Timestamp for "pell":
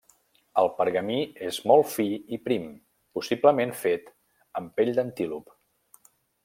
4.81-4.95